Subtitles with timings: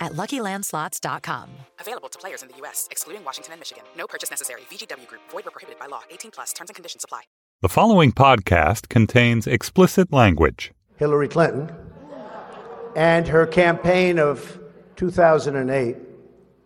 [0.00, 1.50] at LuckyLandSlots.com.
[1.80, 3.84] Available to players in the U.S., excluding Washington and Michigan.
[3.96, 4.62] No purchase necessary.
[4.70, 5.22] VGW Group.
[5.30, 6.02] Void where prohibited by law.
[6.10, 6.52] 18 plus.
[6.52, 7.22] Terms and conditions apply.
[7.62, 10.72] The following podcast contains explicit language.
[10.98, 11.70] Hillary Clinton
[12.94, 14.60] and her campaign of
[14.96, 15.96] 2008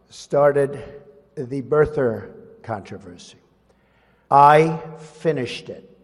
[0.09, 0.83] started
[1.37, 3.39] the birther controversy.
[4.31, 5.97] I finished it.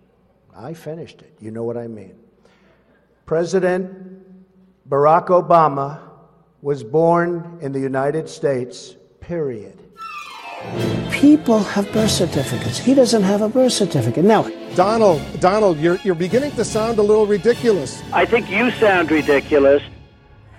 [0.56, 1.37] I finished it.
[1.40, 2.15] You know what I mean.
[3.24, 4.24] President
[4.88, 6.01] Barack Obama
[6.62, 9.78] was born in the United States, period.
[11.10, 12.79] People have birth certificates.
[12.79, 14.24] He doesn't have a birth certificate.
[14.24, 18.02] Now, Donald, Donald, you're, you're beginning to sound a little ridiculous.
[18.12, 19.82] I think you sound ridiculous.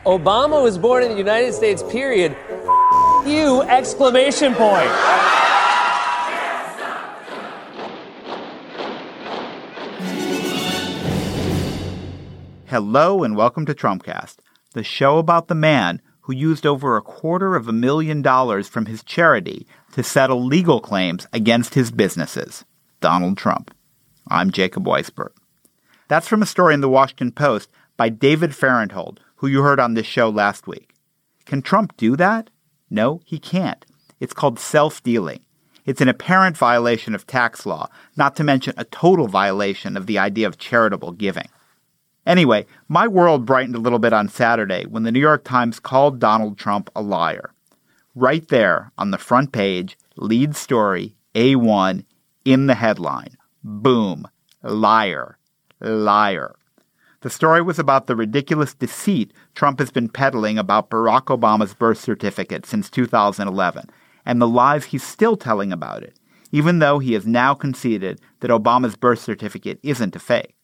[0.05, 2.35] Obama was born in the United States, period.
[3.25, 3.63] You!
[3.63, 4.89] Exclamation point.
[12.67, 14.37] Hello and welcome to Trumpcast,
[14.73, 18.85] the show about the man who used over a quarter of a million dollars from
[18.85, 22.65] his charity to settle legal claims against his businesses,
[22.99, 23.73] Donald Trump.
[24.29, 25.31] I'm Jacob Weisberg.
[26.09, 29.93] That's from a story in the Washington Post by David Fahrenthold, who you heard on
[29.93, 30.93] this show last week.
[31.45, 32.49] Can Trump do that?
[32.89, 33.85] No, he can't.
[34.19, 35.45] It's called self dealing.
[35.85, 37.87] It's an apparent violation of tax law,
[38.17, 41.47] not to mention a total violation of the idea of charitable giving.
[42.27, 46.19] Anyway, my world brightened a little bit on Saturday when the New York Times called
[46.19, 47.53] Donald Trump a liar.
[48.15, 52.03] Right there on the front page, lead story, A1,
[52.43, 53.37] in the headline.
[53.63, 54.27] Boom.
[54.61, 55.37] Liar.
[55.79, 56.55] Liar.
[57.21, 61.99] The story was about the ridiculous deceit Trump has been peddling about Barack Obama's birth
[61.99, 63.89] certificate since 2011
[64.25, 66.19] and the lies he's still telling about it,
[66.51, 70.55] even though he has now conceded that Obama's birth certificate isn't a fake.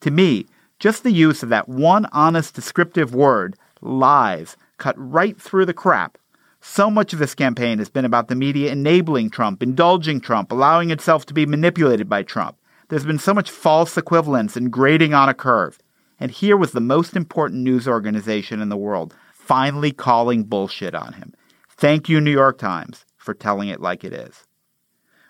[0.00, 0.46] To me,
[0.80, 6.18] just the use of that one honest descriptive word, lies, cut right through the crap.
[6.62, 10.90] So much of this campaign has been about the media enabling Trump, indulging Trump, allowing
[10.90, 12.56] itself to be manipulated by Trump.
[12.88, 15.78] There's been so much false equivalence and grading on a curve.
[16.18, 21.14] And here was the most important news organization in the world finally calling bullshit on
[21.14, 21.34] him.
[21.68, 24.44] Thank you, New York Times, for telling it like it is.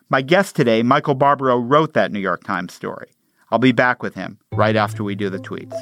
[0.08, 3.12] My guest today, Michael Barbaro, wrote that New York Times story.
[3.50, 5.76] I'll be back with him right after we do the tweets.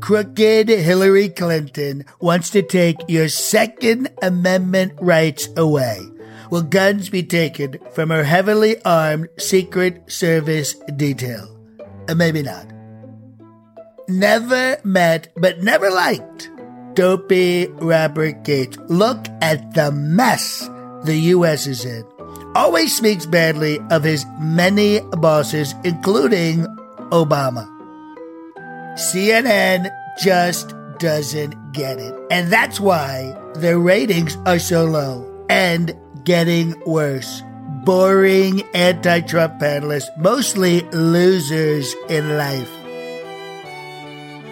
[0.00, 6.00] Crooked Hillary Clinton wants to take your Second Amendment rights away.
[6.50, 11.56] Will guns be taken from her heavily armed Secret Service detail?
[12.08, 12.66] Uh, maybe not.
[14.08, 16.50] Never met, but never liked.
[16.94, 18.78] Dopey Robert Gates.
[18.88, 20.68] Look at the mess
[21.04, 21.68] the U.S.
[21.68, 22.04] is in.
[22.54, 26.66] Always speaks badly of his many bosses, including
[27.10, 27.68] Obama.
[28.98, 29.88] CNN
[30.20, 32.14] just doesn't get it.
[32.30, 35.94] And that's why their ratings are so low and
[36.24, 37.42] getting worse.
[37.84, 42.79] Boring anti Trump panelists, mostly losers in life.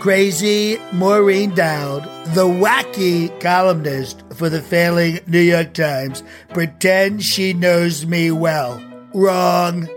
[0.01, 8.07] Crazy Maureen Dowd, the wacky columnist for the failing New York Times, pretends she knows
[8.07, 8.81] me well.
[9.13, 9.89] Wrong.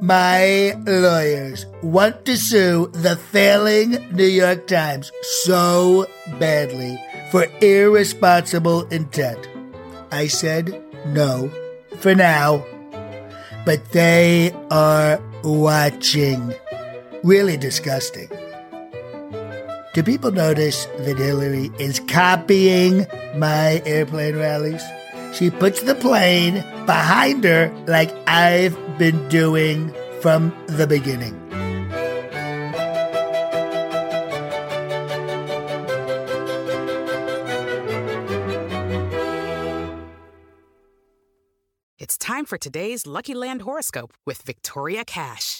[0.00, 5.12] My lawyers want to sue the failing New York Times
[5.42, 6.06] so
[6.38, 6.98] badly
[7.30, 9.46] for irresponsible intent.
[10.10, 11.50] I said no
[11.98, 12.64] for now,
[13.66, 16.54] but they are watching.
[17.22, 18.30] Really disgusting.
[19.92, 24.84] Do people notice that Hillary is copying my airplane rallies?
[25.32, 31.34] She puts the plane behind her like I've been doing from the beginning.
[41.98, 45.59] It's time for today's Lucky Land horoscope with Victoria Cash.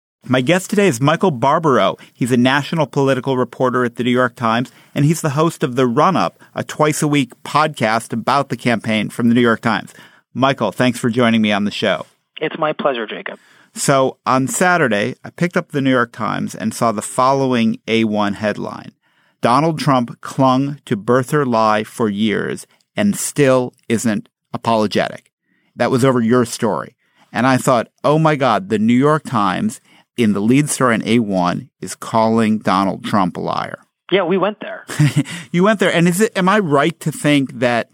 [0.27, 1.97] My guest today is Michael Barbaro.
[2.13, 5.75] He's a national political reporter at the New York Times, and he's the host of
[5.75, 9.61] The Run Up, a twice a week podcast about the campaign from the New York
[9.61, 9.95] Times.
[10.35, 12.05] Michael, thanks for joining me on the show.
[12.39, 13.39] It's my pleasure, Jacob.
[13.73, 18.35] So on Saturday, I picked up the New York Times and saw the following A1
[18.35, 18.91] headline.
[19.41, 25.31] Donald Trump clung to birther lie for years and still isn't apologetic.
[25.75, 26.95] That was over your story.
[27.33, 29.81] And I thought, oh my God, the New York Times
[30.17, 33.79] in the lead story in A1 is calling Donald Trump a liar.
[34.11, 34.85] Yeah, we went there.
[35.51, 35.93] you went there.
[35.93, 37.89] And is it, am I right to think that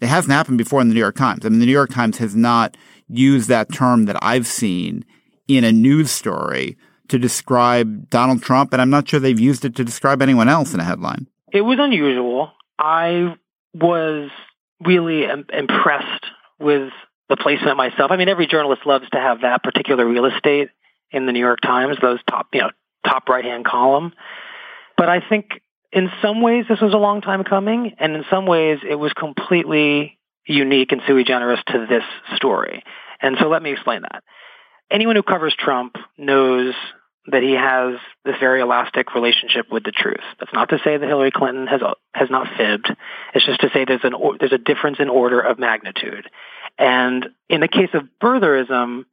[0.00, 1.46] it hasn't happened before in the New York Times?
[1.46, 2.76] I mean, the New York Times has not
[3.08, 5.04] used that term that I've seen
[5.46, 6.76] in a news story
[7.08, 10.74] to describe Donald Trump, and I'm not sure they've used it to describe anyone else
[10.74, 11.26] in a headline.
[11.52, 12.52] It was unusual.
[12.78, 13.36] I
[13.74, 14.30] was
[14.84, 16.24] really Im- impressed
[16.58, 16.90] with
[17.28, 18.10] the placement myself.
[18.10, 20.70] I mean, every journalist loves to have that particular real estate
[21.10, 22.70] in the New York Times, those top, you know,
[23.04, 24.12] top right-hand column.
[24.96, 25.62] But I think
[25.92, 29.12] in some ways this was a long time coming, and in some ways it was
[29.12, 32.04] completely unique and sui generis to this
[32.36, 32.82] story.
[33.20, 34.22] And so let me explain that.
[34.90, 36.74] Anyone who covers Trump knows
[37.26, 40.24] that he has this very elastic relationship with the truth.
[40.38, 41.80] That's not to say that Hillary Clinton has
[42.14, 42.90] has not fibbed.
[43.34, 46.28] It's just to say there's an there's a difference in order of magnitude.
[46.78, 49.04] And in the case of birtherism,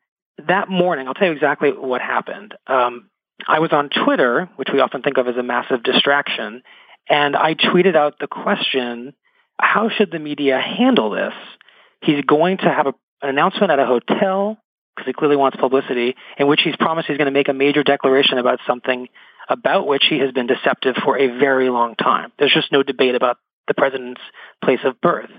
[0.47, 2.53] that morning, I'll tell you exactly what happened.
[2.67, 3.09] Um,
[3.47, 6.63] I was on Twitter, which we often think of as a massive distraction,
[7.09, 9.13] and I tweeted out the question,
[9.59, 11.33] how should the media handle this?
[12.01, 14.57] He's going to have a, an announcement at a hotel
[14.95, 17.83] because he clearly wants publicity, in which he's promised he's going to make a major
[17.83, 19.07] declaration about something
[19.49, 22.31] about which he has been deceptive for a very long time.
[22.37, 23.37] There's just no debate about
[23.67, 24.21] the president's
[24.63, 25.29] place of birth.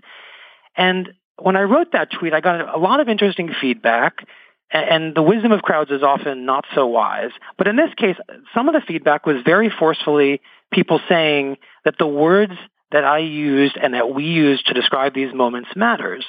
[0.76, 4.26] And when I wrote that tweet, I got a lot of interesting feedback.
[4.70, 7.30] And the wisdom of crowds is often not so wise.
[7.56, 8.16] But in this case,
[8.54, 12.52] some of the feedback was very forcefully people saying that the words
[12.90, 16.24] that I used and that we used to describe these moments matters.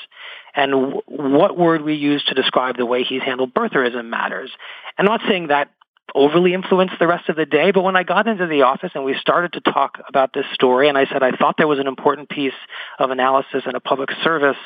[0.55, 4.51] And w- what word we use to describe the way he's handled birtherism matters.
[4.97, 5.71] I'm not saying that
[6.15, 9.05] overly influenced the rest of the day, but when I got into the office and
[9.05, 11.87] we started to talk about this story and I said I thought there was an
[11.87, 12.53] important piece
[12.97, 14.57] of analysis and a public service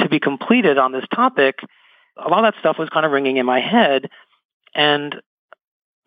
[0.00, 1.60] to be completed on this topic,
[2.18, 4.08] a lot of that stuff was kind of ringing in my head.
[4.74, 5.16] And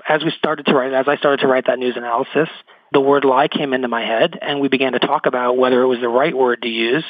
[0.07, 2.49] as we started to write, as I started to write that news analysis,
[2.91, 5.87] the word lie came into my head and we began to talk about whether it
[5.87, 7.05] was the right word to use.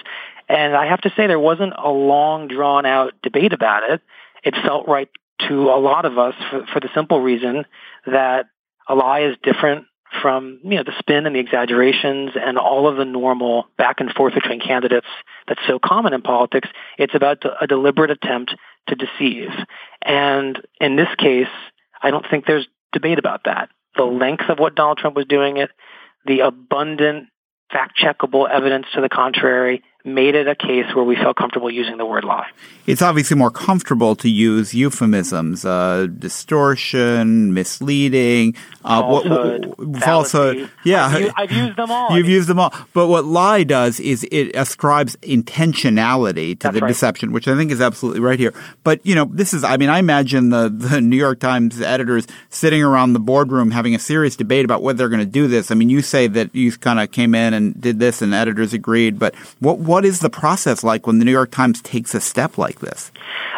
[0.48, 4.02] And I have to say there wasn't a long drawn out debate about it.
[4.44, 5.10] It felt right
[5.48, 7.66] to a lot of us for, for the simple reason
[8.06, 8.48] that
[8.88, 9.86] a lie is different
[10.22, 14.12] from you know the spin and the exaggerations and all of the normal back and
[14.12, 15.08] forth between candidates
[15.48, 16.68] that's so common in politics.
[16.98, 18.54] It's about a deliberate attempt
[18.88, 19.50] to deceive.
[20.02, 21.48] And in this case,
[22.02, 25.58] I don't think there's debate about that the length of what Donald Trump was doing
[25.58, 25.70] it,
[26.26, 27.28] the abundant
[27.72, 31.98] fact checkable evidence to the contrary, made it a case where we felt comfortable using
[31.98, 32.50] the word lie.
[32.88, 40.70] It's obviously more comfortable to use euphemisms, uh, distortion, misleading, uh, falsehood, what, what, falsehood.
[40.84, 42.18] Yeah, I've used, I've used, them all.
[42.18, 42.74] You've used them all.
[42.94, 46.88] But what lie does is it ascribes intentionality to That's the right.
[46.88, 48.54] deception, which I think is absolutely right here.
[48.84, 49.64] But you know, this is.
[49.64, 53.94] I mean, I imagine the the New York Times editors sitting around the boardroom having
[53.94, 55.70] a serious debate about whether they're going to do this.
[55.70, 58.74] I mean, you say that you kind of came in and did this, and editors
[58.74, 59.20] agreed.
[59.20, 62.58] But what what is the process like when the New York Times takes a step
[62.58, 63.12] like this?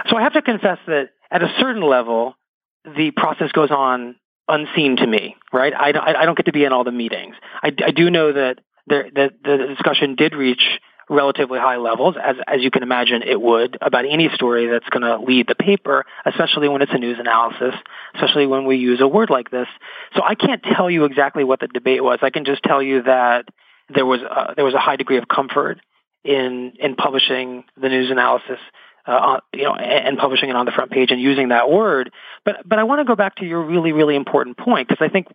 [0.10, 2.36] So I have to confess that at a certain level,
[2.84, 4.16] the process goes on
[4.48, 5.74] unseen to me, right?
[5.76, 7.36] I, I, don't get to be in all the meetings.
[7.62, 10.64] I, I do know that, there, that the discussion did reach
[11.08, 15.04] relatively high levels, as, as you can imagine it would, about any story that's going
[15.04, 17.76] to lead the paper, especially when it's a news analysis,
[18.16, 19.68] especially when we use a word like this.
[20.16, 22.18] So I can't tell you exactly what the debate was.
[22.24, 23.46] I can just tell you that
[23.94, 25.80] there was a, there was a high degree of comfort
[26.24, 28.60] in in publishing the news analysis,
[29.06, 32.12] uh, you know, and, and publishing it on the front page and using that word.
[32.46, 35.10] But but I want to go back to your really really important point because I
[35.10, 35.28] think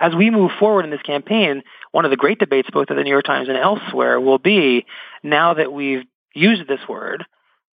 [0.00, 1.62] as we move forward in this campaign,
[1.92, 4.84] one of the great debates both at the New York Times and elsewhere will be
[5.22, 7.24] now that we've used this word,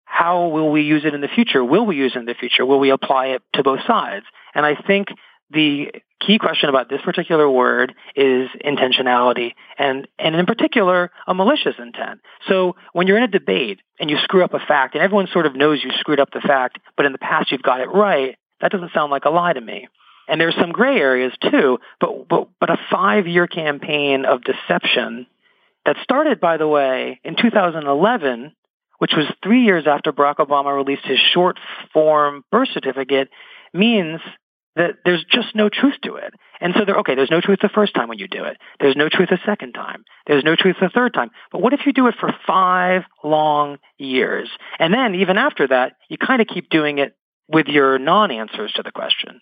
[0.06, 1.64] how will we use it in the future?
[1.64, 2.66] Will we use it in the future?
[2.66, 4.26] Will we apply it to both sides?
[4.54, 5.08] And I think
[5.50, 11.76] the key question about this particular word is intentionality and, and in particular, a malicious
[11.80, 12.20] intent.
[12.48, 15.46] So when you're in a debate and you screw up a fact and everyone sort
[15.46, 18.38] of knows you screwed up the fact, but in the past you've got it right,
[18.62, 19.88] that doesn't sound like a lie to me.
[20.28, 25.26] And there's some gray areas too, but, but, but a five year campaign of deception
[25.86, 28.52] that started, by the way, in 2011,
[29.00, 31.58] which was three years after Barack Obama released his short
[31.94, 33.30] form birth certificate,
[33.74, 34.20] means
[34.76, 36.34] that there's just no truth to it.
[36.62, 38.58] And so, there, okay, there's no truth the first time when you do it.
[38.80, 40.04] There's no truth the second time.
[40.28, 41.32] There's no truth the third time.
[41.52, 44.50] But what if you do it for five long years?
[44.78, 47.16] And then even after that, you kind of keep doing it
[47.48, 49.42] with your non-answers to the question.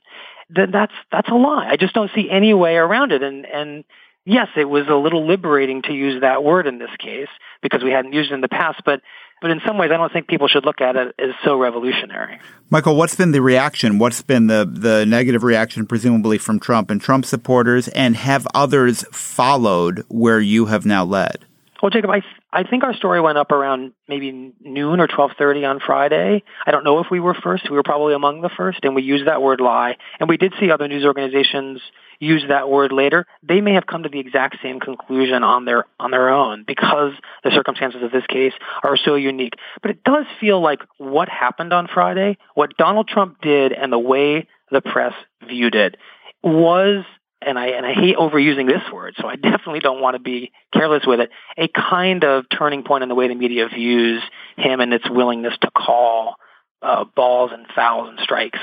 [0.49, 1.67] Then that's, that's a lie.
[1.69, 3.21] I just don't see any way around it.
[3.21, 3.83] And, and
[4.25, 7.27] yes, it was a little liberating to use that word in this case
[7.61, 9.01] because we hadn't used it in the past, but
[9.41, 12.39] but in some ways, I don't think people should look at it as so revolutionary.
[12.69, 13.97] Michael, what's been the reaction?
[13.97, 17.87] What's been the, the negative reaction, presumably from Trump and Trump supporters?
[17.89, 21.46] And have others followed where you have now led?
[21.81, 25.69] Well, Jacob, I, th- I think our story went up around maybe noon or 12:30
[25.69, 26.43] on Friday.
[26.65, 27.69] I don't know if we were first.
[27.69, 29.97] We were probably among the first, and we used that word lie.
[30.19, 31.81] And we did see other news organizations
[32.19, 35.85] use that word later, they may have come to the exact same conclusion on their
[35.99, 38.53] on their own because the circumstances of this case
[38.83, 39.53] are so unique.
[39.81, 43.99] But it does feel like what happened on Friday, what Donald Trump did and the
[43.99, 45.13] way the press
[45.47, 45.97] viewed it
[46.43, 47.05] was
[47.41, 50.51] and I and I hate overusing this word, so I definitely don't want to be
[50.73, 51.29] careless with it.
[51.57, 54.21] A kind of turning point in the way the media views
[54.57, 56.35] him and its willingness to call
[56.81, 58.59] uh, balls and fouls and strikes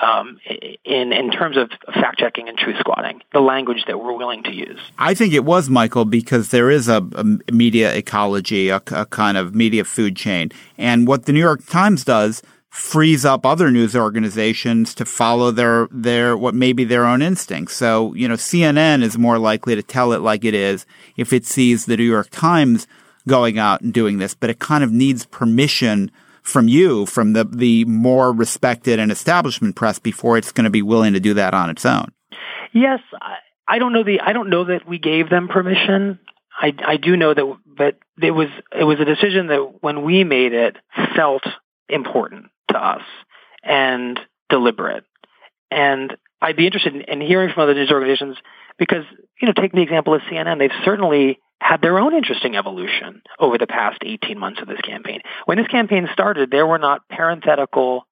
[0.00, 0.38] um,
[0.84, 4.52] in in terms of fact checking and truth squadding, the language that we're willing to
[4.52, 4.78] use.
[4.98, 9.36] I think it was Michael because there is a, a media ecology, a, a kind
[9.36, 13.96] of media food chain, and what the New York Times does frees up other news
[13.96, 17.74] organizations to follow their their what may be their own instincts.
[17.74, 21.46] So, you know, CNN is more likely to tell it like it is if it
[21.46, 22.86] sees the New York Times
[23.26, 26.10] going out and doing this, but it kind of needs permission
[26.42, 30.82] from you, from the, the more respected and establishment press before it's going to be
[30.82, 32.12] willing to do that on its own.
[32.72, 36.20] Yes, I, I don't know the I don't know that we gave them permission.
[36.58, 40.24] I, I do know that that it was it was a decision that when we
[40.24, 40.76] made it
[41.14, 41.42] felt
[41.88, 42.46] important
[42.76, 43.02] to us
[43.62, 45.04] and deliberate.
[45.70, 48.36] And I'd be interested in, in hearing from other news organizations
[48.78, 49.04] because
[49.40, 50.58] you know take the example of CNN.
[50.58, 55.20] They've certainly had their own interesting evolution over the past 18 months of this campaign.
[55.46, 58.06] When this campaign started, there were not parenthetical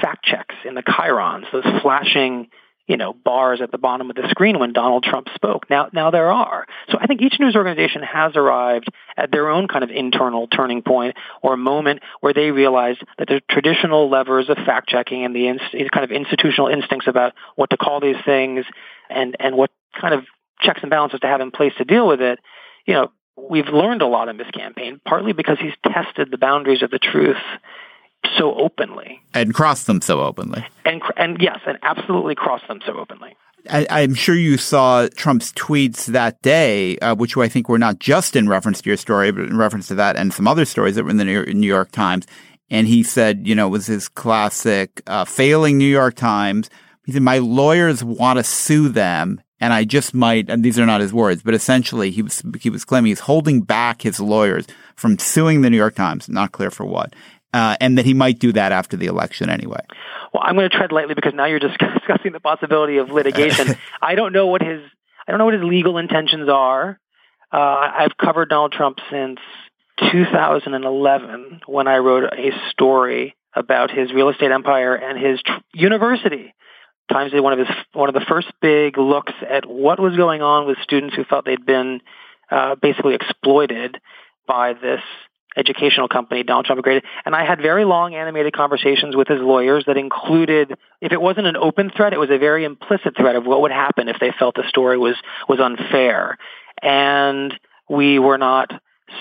[0.00, 2.48] fact checks in the chyrons, those flashing,
[2.86, 5.68] you know, bars at the bottom of the screen when Donald Trump spoke.
[5.68, 6.66] Now, now there are.
[6.90, 10.82] So I think each news organization has arrived at their own kind of internal turning
[10.82, 15.48] point or moment where they realize that the traditional levers of fact checking and the
[15.48, 15.58] in,
[15.92, 18.64] kind of institutional instincts about what to call these things
[19.10, 20.24] and, and what kind of
[20.60, 22.38] checks and balances to have in place to deal with it
[22.86, 26.82] you know, we've learned a lot in this campaign, partly because he's tested the boundaries
[26.82, 27.36] of the truth
[28.38, 30.66] so openly and cross them so openly.
[30.84, 33.36] And and yes, and absolutely cross them so openly.
[33.68, 37.98] I, am sure you saw Trump's tweets that day, uh, which I think were not
[37.98, 40.94] just in reference to your story, but in reference to that and some other stories
[40.94, 42.26] that were in the New York Times.
[42.70, 46.70] And he said, you know, it was his classic uh, failing New York Times.
[47.04, 50.84] He said, my lawyers want to sue them and I just might, and these are
[50.84, 54.66] not his words, but essentially he was, he was claiming he's holding back his lawyers
[54.96, 57.14] from suing the New York Times, not clear for what,
[57.56, 59.80] uh, and that he might do that after the election anyway.
[60.34, 61.58] Well, I'm going to tread lightly because now you're
[61.94, 63.76] discussing the possibility of litigation.
[64.02, 64.82] I don't know what his,
[65.26, 67.00] I don't know what his legal intentions are.
[67.50, 69.38] Uh, I've covered Donald Trump since
[70.12, 76.52] 2011 when I wrote a story about his real estate empire and his tr- university
[77.10, 80.42] Times did one of his one of the first big looks at what was going
[80.42, 82.00] on with students who felt they'd been
[82.50, 84.00] uh, basically exploited
[84.48, 85.00] by this
[85.56, 87.04] educational company Donald Trump created.
[87.24, 91.46] And I had very long animated conversations with his lawyers that included, if it wasn't
[91.46, 94.32] an open threat, it was a very implicit threat of what would happen if they
[94.38, 95.16] felt the story was
[95.48, 96.36] was unfair.
[96.82, 97.54] And
[97.88, 98.70] we were not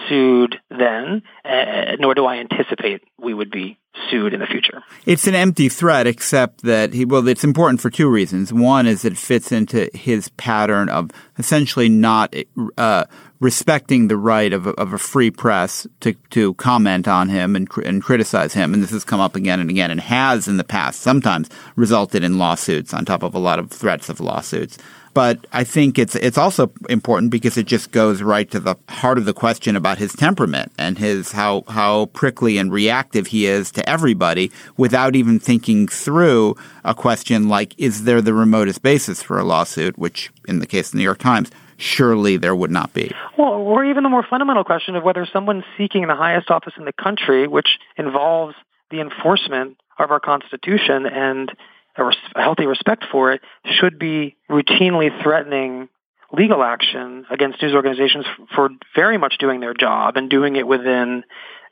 [0.09, 3.77] sued then, uh, nor do I anticipate we would be
[4.09, 4.83] sued in the future.
[5.05, 8.51] It's an empty threat, except that he, well, it's important for two reasons.
[8.51, 12.35] One is it fits into his pattern of essentially not
[12.77, 13.05] uh,
[13.39, 17.69] respecting the right of a, of a free press to, to comment on him and,
[17.85, 18.73] and criticize him.
[18.73, 22.23] And this has come up again and again and has in the past sometimes resulted
[22.23, 24.77] in lawsuits on top of a lot of threats of lawsuits.
[25.15, 29.17] But I think it's it's also important because it just goes right to the heart
[29.17, 33.71] of the question about his temperament and his how how prickly and reactive he is
[33.71, 39.39] to everybody without even thinking through a question like is there the remotest basis for
[39.39, 42.93] a lawsuit, which in the case of the New York Times surely there would not
[42.93, 43.09] be.
[43.37, 46.83] Well, or even the more fundamental question of whether someone seeking the highest office in
[46.83, 48.55] the country, which involves
[48.91, 51.51] the enforcement of our Constitution and
[51.97, 53.41] a, res- a healthy respect for it
[53.79, 55.89] should be routinely threatening
[56.31, 61.23] legal action against news organizations for very much doing their job and doing it within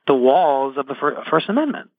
[0.07, 0.95] the walls of the
[1.29, 1.89] First Amendment.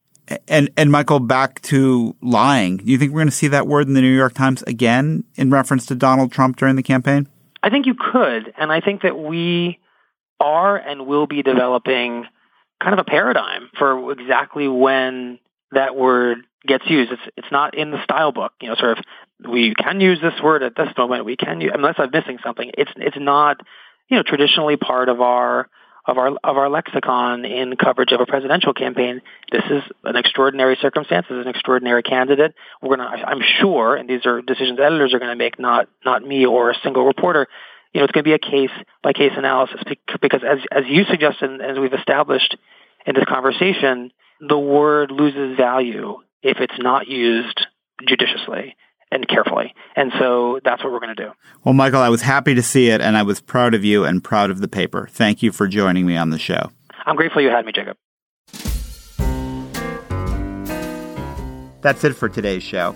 [0.49, 2.79] And and Michael, back to lying.
[2.79, 5.25] Do you think we're going to see that word in the New York Times again
[5.35, 7.29] in reference to Donald Trump during the campaign?
[7.63, 9.81] I think you could, and I think that we
[10.41, 12.25] are and will be developing
[12.83, 15.39] kind of a paradigm for exactly when
[15.73, 17.13] that word gets used.
[17.13, 19.05] It's it's not in the style book, you know, sort of
[19.49, 21.25] we can use this word at this moment.
[21.25, 22.71] We can use, unless I'm missing something.
[22.77, 23.61] It's it's not,
[24.09, 25.69] you know, traditionally part of our
[26.07, 29.23] of our of our lexicon in coverage of a presidential campaign.
[29.51, 31.27] This is an extraordinary circumstance.
[31.29, 32.55] This is an extraordinary candidate.
[32.83, 36.47] We're gonna, I'm sure, and these are decisions editors are to make, not not me
[36.47, 37.49] or a single reporter.
[37.93, 39.81] You know, it's to be a case by case analysis
[40.21, 42.57] because, as as you suggested, and as we've established
[43.07, 47.67] in this conversation, the word loses value if it's not used
[48.07, 48.77] judiciously
[49.11, 49.75] and carefully.
[49.97, 51.31] And so that's what we're going to do.
[51.65, 54.23] Well, Michael, I was happy to see it, and I was proud of you and
[54.23, 55.09] proud of the paper.
[55.11, 56.71] Thank you for joining me on the show.
[57.07, 57.97] I'm grateful you had me, Jacob.
[61.81, 62.95] That's it for today's show.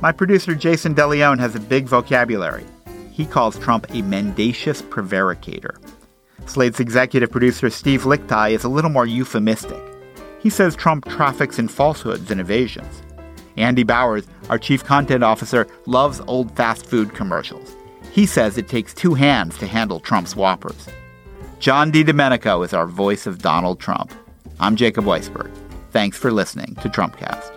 [0.00, 2.64] My producer, Jason DeLeon, has a big vocabulary.
[3.12, 5.78] He calls Trump a mendacious prevaricator.
[6.46, 9.82] Slate's executive producer, Steve Lickteig, is a little more euphemistic.
[10.44, 13.02] He says Trump traffics in falsehoods and evasions.
[13.56, 17.74] Andy Bowers, our chief content officer, loves old fast food commercials.
[18.12, 20.86] He says it takes two hands to handle Trump's whoppers.
[21.60, 24.12] John DiDomenico is our voice of Donald Trump.
[24.60, 25.50] I'm Jacob Weisberg.
[25.92, 27.53] Thanks for listening to Trumpcast.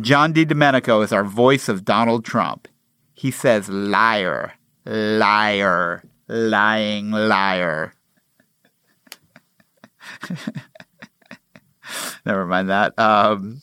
[0.00, 2.68] John DiDomenico is our voice of Donald Trump.
[3.14, 4.54] He says liar
[4.84, 7.94] liar, lying liar.
[12.26, 12.98] Never mind that.
[12.98, 13.62] Um,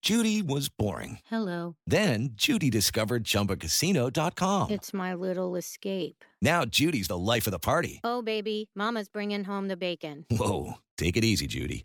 [0.00, 1.18] Judy was boring.
[1.26, 1.76] Hello.
[1.86, 4.70] Then Judy discovered ChumbaCasino.com.
[4.70, 6.24] It's my little escape.
[6.40, 8.00] Now Judy's the life of the party.
[8.02, 10.26] Oh, baby, Mama's bringing home the bacon.
[10.30, 11.84] Whoa, take it easy, Judy.